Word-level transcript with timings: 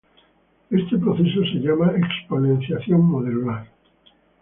Este 0.71 0.97
proceso 0.97 1.43
es 1.43 1.61
llamado 1.63 1.95
Exponenciación 1.95 3.03
modular. 3.05 3.67